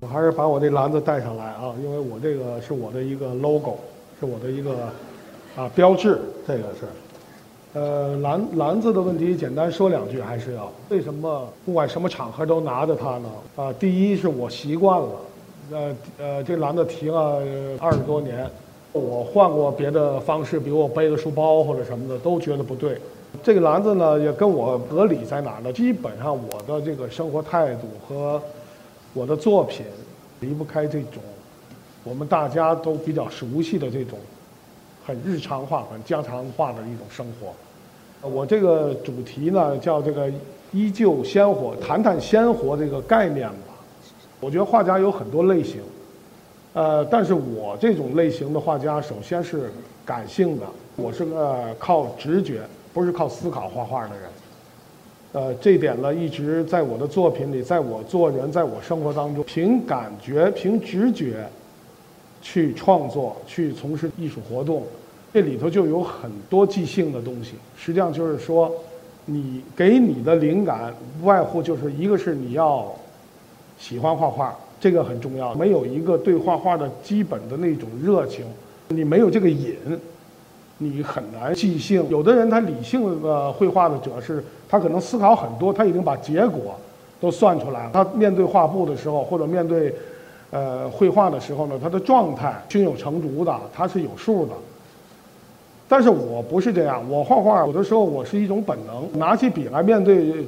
[0.00, 3.76] 我还是把我这篮子带上来啊，因为我这个是我的一个 logo，
[4.18, 4.72] 是我的一个
[5.54, 6.86] 啊标志，这个是。
[7.74, 10.72] 呃，篮篮子的问题，简单说两句还是要。
[10.88, 13.28] 为什么不管什么场合都拿着它呢？
[13.56, 15.08] 啊，第一是我习惯了，
[15.70, 17.42] 呃呃，这篮子提了
[17.78, 18.48] 二十多年，
[18.92, 22.96] 我换过别的方式，比如我背个书包或者什么的，都觉得不对。
[23.42, 25.70] 这个篮子呢，也跟我合理在哪儿呢？
[25.70, 28.42] 基本上我的这个生活态度和
[29.12, 29.84] 我的作品
[30.40, 31.22] 离不开这种
[32.04, 34.18] 我们大家都比较熟悉的这种。
[35.02, 38.28] 很日常化、很家常化的一种生活。
[38.28, 40.30] 我这个主题呢，叫这个
[40.72, 43.74] “依旧鲜活”，谈谈鲜活这个概念吧。
[44.40, 45.80] 我觉得画家有很多类型，
[46.74, 49.72] 呃，但是我这种类型的画家，首先是
[50.04, 50.66] 感性的，
[50.96, 52.60] 我是个靠直觉，
[52.92, 54.28] 不是靠思考画画的人。
[55.32, 61.48] 呃，这点呢，一直在我的作品里，在我做人，在我生活当中，凭感觉、凭直觉
[62.42, 64.82] 去创作、去从事艺术活动。
[65.32, 68.72] 这里头就有很多即兴的东西，实际上就是说，
[69.26, 72.92] 你给你的灵感，不外乎就是一个是你要
[73.78, 75.54] 喜欢画画，这个很重要。
[75.54, 78.44] 没有一个对画画的基本的那种热情，
[78.88, 79.76] 你没有这个瘾，
[80.78, 82.04] 你很难即兴。
[82.08, 86.76] 有的人他理性的绘画的者是，他可能思考很多，他已经把结果
[87.20, 87.90] 都算出来了。
[87.92, 89.92] 他面对画布的时候，或者面对
[90.50, 94.52] 呃绘画的时候呢，他的状态胸有成竹的，他是有数的。
[95.88, 100.46] 但是我不是这样，我画画有的时候我是一种本能，拿起笔来面对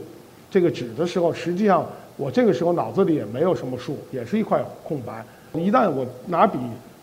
[0.48, 1.84] 这个纸的时候，实际上
[2.16, 5.24] 我这个时候脑子里也没有什么数，也是一块空白。
[5.60, 6.58] 一旦我拿笔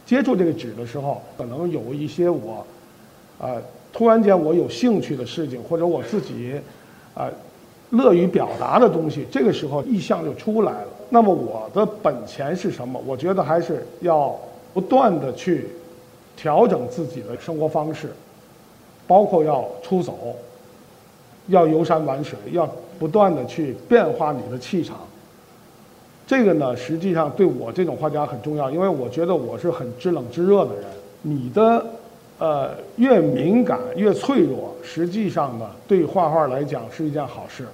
[0.06, 2.66] 接触这个纸的时候，可能有一些我，
[3.40, 6.54] 呃，突然间我有兴趣的事情，或者我自己，
[7.20, 7.30] 呃，
[7.92, 10.88] 乐于表达的东西，这个时候意象就出来了。
[11.10, 13.00] 那么我的本钱是什么？
[13.06, 14.34] 我觉得还是要
[14.74, 15.68] 不断的去
[16.38, 18.10] 调整自己的生活方式。
[19.06, 20.36] 包括要出走，
[21.48, 22.70] 要游山玩水，要
[23.00, 24.98] 不断的去变化你的气场。
[26.28, 30.84] 这个呢，实际上对我这种画家很重要，因为我觉得我是很知冷知热的人。
[31.24, 31.84] 你的
[32.40, 37.66] 呃越敏感越脆弱，实际上呢，对画画来讲是一件好事。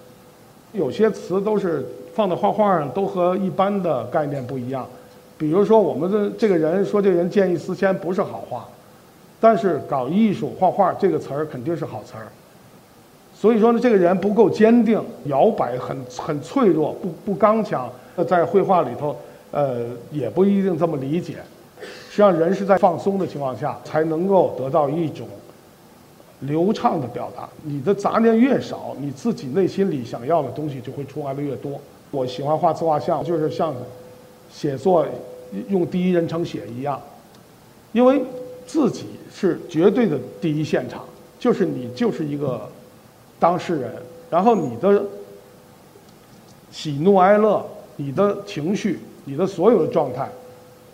[0.73, 4.85] 有些词都是放在画画上，都和一般的概念不一样。
[5.37, 8.65] 比如说，我们的这个人说这人见异思迁，不是好话。
[9.39, 12.25] 但是搞艺术画画这个词儿肯定是好词儿，
[13.35, 17.87] 所以说呢，这个人不够坚定，摇摆很很脆弱，不不刚强，
[18.27, 19.15] 在绘画里头，
[19.51, 21.35] 呃，也不一定这么理解。
[22.15, 25.27] 实际上，人是在放松的情况下，才能够得到一种
[26.39, 27.49] 流畅的表达。
[27.63, 31.77] 你的杂念越少，你自己内心里想要的东西就会出来的越多。
[32.11, 33.75] 我喜欢画自画像，就是像
[34.49, 35.05] 写作
[35.67, 37.01] 用第一人称写一样，
[37.91, 38.21] 因为。
[38.67, 41.05] 自己是绝对的第一现场，
[41.37, 42.67] 就是你就是一个
[43.37, 43.91] 当事人，
[44.27, 45.03] 然后你的
[46.71, 47.63] 喜怒哀乐、
[47.95, 50.27] 你的情绪、你的所有的状态，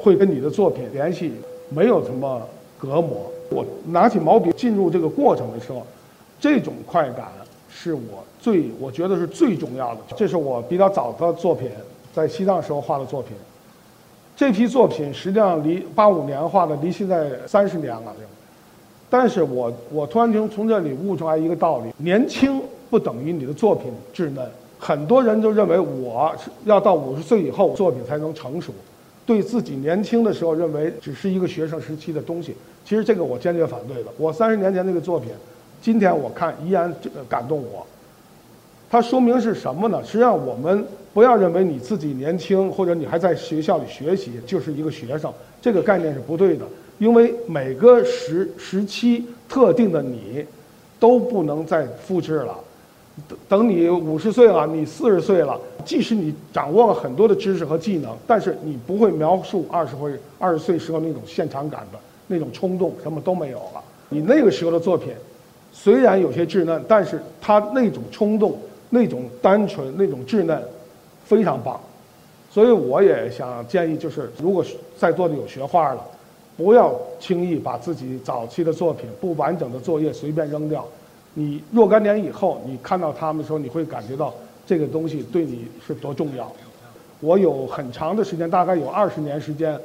[0.02, 1.32] 会跟你的作品联系，
[1.70, 2.42] 没有什么
[2.78, 3.32] 隔膜。
[3.50, 5.86] 我拿起毛笔进入这个过程的时候，
[6.40, 7.28] 这种快感
[7.70, 10.02] 是我最我觉得是最重要的。
[10.16, 11.70] 这是我比较早的作品，
[12.14, 13.36] 在西藏时候画的作品。
[14.36, 18.14] 这批作品实际上离八五年画的，离现在三十年了。
[19.10, 22.60] 但是我我突然间从这里悟出来一个道理：年轻
[22.90, 24.44] 不等于你的作品稚嫩。
[24.80, 28.72] 很多人都认为我要到五十岁以后作品才能成熟，
[29.26, 32.56] 对自己年轻的时候认为只是一个学生时期的东西。
[32.84, 34.10] 其实这个我坚决反对的。
[34.18, 35.30] 我三十年前那个作品，
[35.82, 36.94] 今天我看依然
[37.30, 37.86] 感动我。
[38.90, 40.04] 它说明是什么呢？
[40.04, 45.32] 实际上，我们不要认为你自己年轻，或者你还在学校里学习，就是一个学生。
[45.62, 46.66] 这个概念是不对的，
[47.00, 50.46] 因为每个时时期特定的你，
[51.00, 52.58] 都不能再复制了。
[53.28, 63.82] 等等，你五十岁了，你四十岁了，即使你掌握了很多的知识和技能，但是你不会描述二十岁二十岁时候那种现场感的那种冲动，什么都没有了。
[64.10, 65.14] 你那个时候的作品，
[65.72, 68.58] 虽然有些稚嫩，但是它那种冲动。
[68.94, 70.62] 那种单纯、那种稚嫩，
[71.24, 71.80] 非常棒，
[72.50, 74.62] 所以我也想建议，就是如果
[74.98, 76.02] 在座的有学画的，
[76.58, 80.86] 不要轻易把自己早期的作品、不完整的作业随便扔掉。
[81.34, 84.34] 你若干年以后，你看到他们的时候，你会感觉到
[84.66, 86.52] 这个东西对你是多重要。
[87.20, 89.80] 我有很长的时间，大概有二十年时间，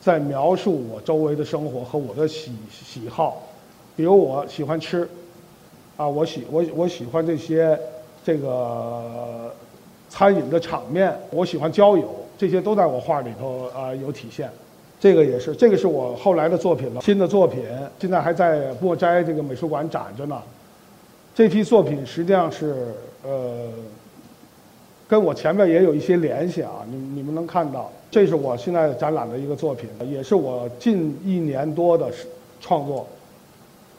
[0.00, 3.42] 在描述我周围的生活和我的喜喜好，
[3.96, 5.08] 比如我喜欢吃，
[5.96, 7.78] 啊，我喜我我喜欢这些。
[8.24, 9.50] 这个
[10.10, 14.50] 餐饮的场面，我喜欢交友，这些都在我画里头啊、有体现。
[15.00, 17.64] 这个也是，这个是我后来的作品了，新的作品，
[17.98, 20.42] 现在还在墨斋这个美术馆展着呢。
[21.38, 22.74] 这批作品实际上是
[23.22, 23.68] 呃，
[25.06, 32.10] 跟我前面也有一些联系啊，你你们能看到，这是我现在展览的一个作品，也是我近一年多的
[32.60, 33.06] 创作，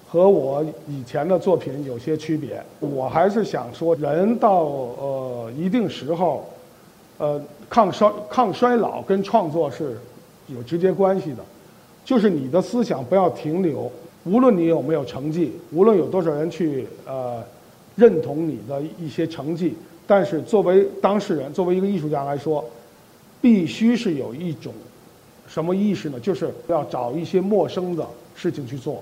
[0.05, 2.61] 和我以前的作品有些区别。
[2.81, 6.43] 我还是想说，人到呃一定时候，
[7.19, 9.97] 呃抗衰抗衰老跟创作是
[10.47, 11.37] 有直接关系的，
[12.03, 13.89] 就是你的思想不要停留。
[14.29, 17.43] 无论你有没有成绩，无论有多少人去呃
[17.95, 19.73] 认同你的一些成绩，
[20.05, 22.63] 但是作为当事人，作为一个艺术家来说，
[23.41, 24.71] 必须是有一种
[25.47, 26.19] 什么意识呢？
[26.19, 28.05] 就是要找一些陌生的
[28.35, 29.01] 事情去做，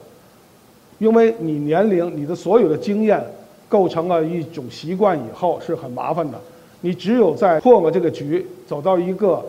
[0.98, 3.22] 因为你年龄、你的所有的经验
[3.68, 6.40] 构成了一种习惯以后是很麻烦的。
[6.80, 9.44] 你只有在破了这个局，走到一个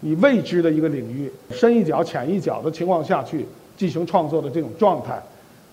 [0.00, 3.46] 你未知的一个领域，深一脚浅一脚的情况下去。
[3.80, 5.18] 进行创作的这种状态，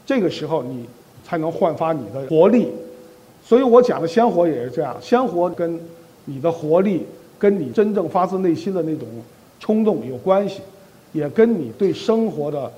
[0.05, 0.85] 这个时候你
[1.25, 2.69] 才能焕发你的活力。
[3.43, 5.77] 所以我讲的鲜活也是这样，鲜活跟
[6.23, 7.05] 你的活力，
[7.37, 9.05] 跟你真正发自内心的那种
[9.59, 10.61] 冲动有关系，
[11.11, 12.71] 也跟你对生活的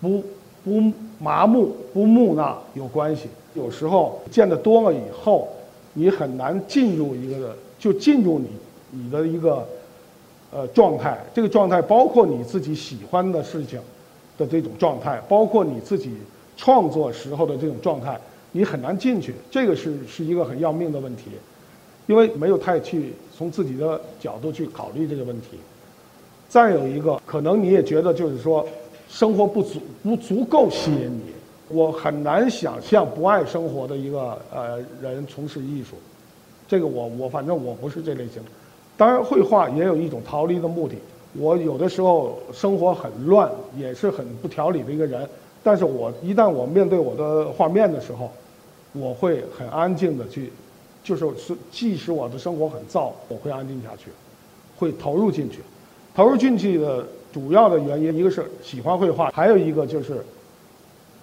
[0.00, 0.24] 不
[0.64, 3.28] 不麻木、不木讷有关系。
[3.52, 5.46] 有时候见得多了以后，
[5.92, 8.48] 你很难进入一个就进入你
[8.90, 9.68] 你的一个
[10.50, 11.22] 呃状态。
[11.34, 13.78] 这个状态包括你自己喜欢的事情。
[14.38, 16.12] 的这种状态，包括你自己
[16.56, 18.18] 创作时候的这种状态，
[18.52, 19.34] 你很难进去。
[19.50, 21.24] 这个是是一个很要命的问题，
[22.06, 25.58] 因为没有太去从自己的角度去考虑这个问题。
[26.48, 28.66] 再有一个，可能你也觉得就是说，
[29.08, 31.32] 生活不足不足够吸引你。
[31.68, 35.96] 我很难想象不爱生活的一个呃人从事艺术。
[36.68, 38.40] 这个我我反正我不是这类型。
[38.96, 40.94] 当然，绘画也有一种逃离的目的。
[41.38, 45.28] 我有的时候生活很乱，也是很不条理的一个人。
[45.62, 48.30] 但是我一旦我面对我的画面的时候，
[48.92, 50.52] 我会很安静的去，
[51.02, 51.26] 就是
[51.70, 54.10] 即使我的生活很燥，我会安静下去，
[54.78, 55.58] 会投入进去。
[56.14, 60.24] 投入进去的主要的原因，一个是喜欢绘画，还有一个就是，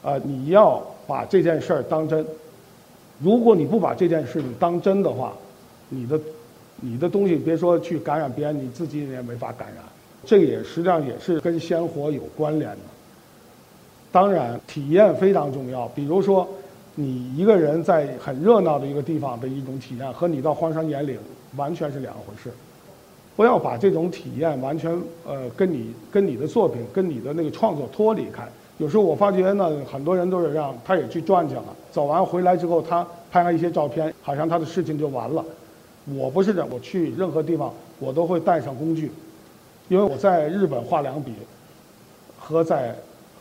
[0.04, 2.24] 啊，你要把这件事儿当真。
[3.20, 5.34] 如果你不把这件事情当真的话，
[5.90, 6.20] 你的
[6.82, 9.84] 你的东西别说去感染别人，你自己也没法感染。
[10.26, 12.80] 这个也实际上也是跟鲜活有关联的。
[14.12, 15.88] 当然，体验非常重要。
[15.90, 16.48] 比如说，
[16.96, 21.18] 你一个人在很热闹的一个地方的一种体验，和你到荒山野岭
[21.56, 22.52] 完全是两回事。
[23.36, 24.92] 不要把这种体验完全
[25.26, 28.48] 呃跟你跟你的作品跟你的那个创作脱离开。
[28.78, 35.44] 有时候我发觉呢，很多人都是这样，他也去转去了，走完回来之后，他拍了一些照片，好像他的事情就完了。
[36.16, 39.12] 我不是的，我去任何地方，我都会带上工具。
[39.94, 41.36] 因为我在日本画两笔，
[42.40, 42.96] 和在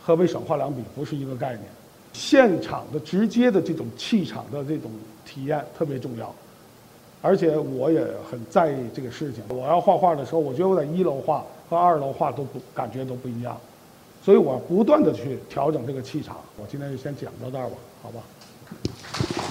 [0.04, 1.62] 河北省画两笔不是一个概念。
[2.12, 4.90] 现场的直接的这种气场的这种
[5.24, 6.30] 体验特别重要，
[7.22, 9.42] 而且我也很在意这个事情。
[9.48, 13.58] 我要画画的时候，我觉得我在一楼画和二楼画都不感觉都不一样，
[14.22, 16.36] 所以我不断的去调整这个气场。
[16.58, 19.41] 我今天就先讲到这儿吧，好吧。